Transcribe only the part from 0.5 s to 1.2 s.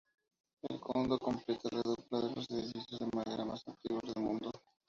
El kondo